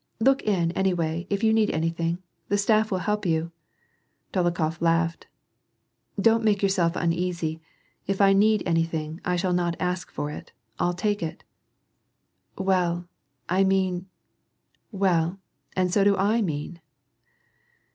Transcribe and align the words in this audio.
"Look 0.29 0.41
in, 0.41 0.71
anyway; 0.71 1.27
if 1.29 1.43
you 1.43 1.53
need 1.53 1.69
anything, 1.69 2.23
the 2.49 2.57
staff 2.57 2.89
will 2.89 2.97
help 3.05 3.23
you." 3.23 3.51
Dolokhof 4.33 4.81
laughed." 4.81 5.27
Don't 6.19 6.43
make 6.43 6.63
yourself 6.63 6.95
uneasy. 6.95 7.61
If 8.07 8.19
I 8.19 8.33
need 8.33 8.63
anything, 8.65 9.21
I 9.23 9.35
shall 9.35 9.53
not 9.53 9.75
ask 9.79 10.09
for 10.09 10.31
it: 10.31 10.53
I'll 10.79 10.95
take 10.95 11.21
it."" 11.21 11.43
Well, 12.57 13.07
I 13.47 13.63
mean 13.63 14.07
"—"Well, 15.05 15.37
and 15.75 15.93
so 15.93 16.03
do 16.03 16.17
I 16.17 16.41
mean." 16.41 16.81